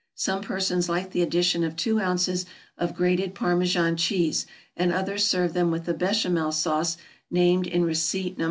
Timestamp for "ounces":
1.99-2.47